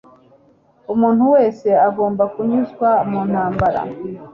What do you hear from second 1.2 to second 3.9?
wese agomba kunyuzwa mu ntambara.